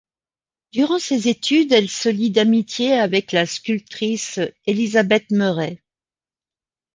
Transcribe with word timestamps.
Durant 0.71 0.97
ses 0.97 1.27
études, 1.27 1.71
elle 1.73 1.87
se 1.87 2.09
lie 2.09 2.31
d'amitié 2.31 2.93
avec 2.93 3.31
la 3.31 3.45
sculptrice 3.45 4.39
Elizabeth 4.65 5.29
Murray. 5.29 5.79